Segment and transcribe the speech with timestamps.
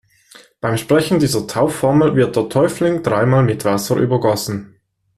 [0.59, 4.77] Beim Sprechen dieser Taufformel wird der Täufling dreimal mit Wasser übergossen.